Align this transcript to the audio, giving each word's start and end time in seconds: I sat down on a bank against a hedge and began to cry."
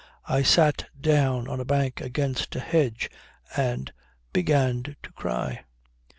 I 0.25 0.41
sat 0.41 0.87
down 0.99 1.47
on 1.47 1.59
a 1.59 1.63
bank 1.63 2.01
against 2.01 2.55
a 2.55 2.59
hedge 2.59 3.07
and 3.55 3.93
began 4.33 4.81
to 5.03 5.11
cry." 5.13 5.63